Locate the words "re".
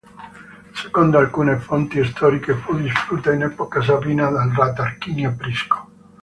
4.49-4.73